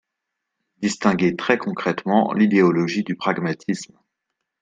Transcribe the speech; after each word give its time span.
distinguer 0.81 1.35
très 1.35 1.59
concrètement 1.59 2.33
l’idéologie 2.33 3.03
du 3.03 3.15
pragmatisme. 3.15 3.93